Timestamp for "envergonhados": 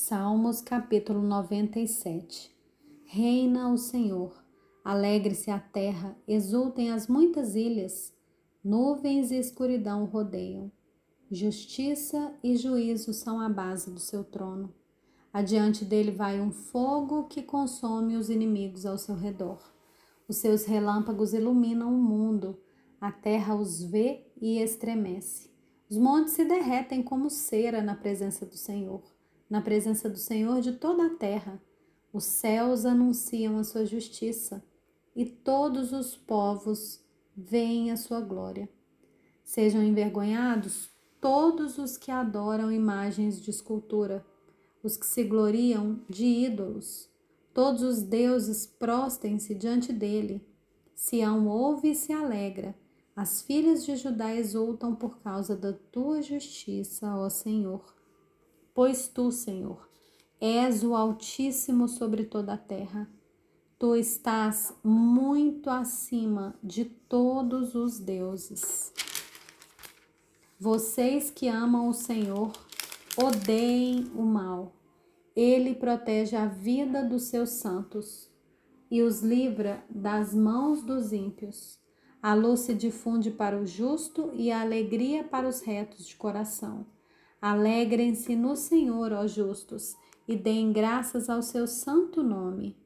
39.82-40.90